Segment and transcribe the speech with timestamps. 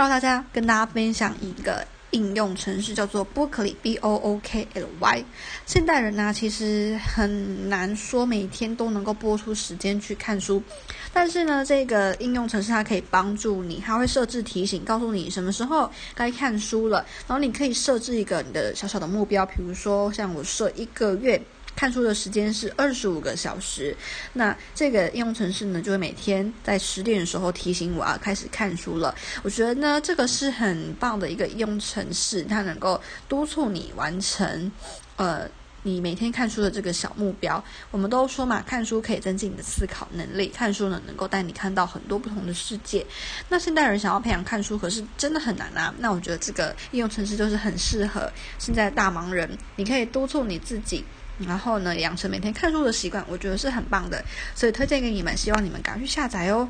[0.00, 5.24] Hello，大家跟大家分享一个应用程式，叫做 Bookly，B O O K L Y。
[5.66, 10.62] 现代人呢，其实很难说每天都能够播出时间去看书，
[11.12, 17.04] 但是呢，这个应用程式它可以帮助你，它会设置提醒，告诉你什么时候该看书了。
[17.26, 21.42] 然后你可以设置一个你的小小的目标，比如说像我设一个月。
[21.78, 23.96] 看书的时间是二十五个小时，
[24.32, 29.14] 那这个应用程式呢，就会每天在十点的时候提醒我要开始看书了。
[29.44, 34.72] 我觉得呢，这个是很棒的一个应用程式，它能够督促你完成，
[35.14, 35.48] 呃，
[35.82, 37.62] 你每天看书的这个小目标。
[37.90, 43.04] 我们都说嘛，看书可以增进你的思考能力，看书呢能够带你看到很多不同的世界。
[43.48, 45.94] 那现代人想要培养看书，可是真的很难啊。
[45.98, 51.04] 那我觉得这个应用程式就是很适合现在大忙人，你可以督促你自己。
[51.46, 54.24] 然后呢，养成每天看书的习惯，我觉得是很棒的，
[54.56, 56.68] 所以推荐给你们，希望你们赶快去下载哦。